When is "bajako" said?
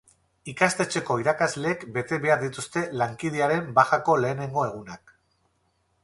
3.79-4.15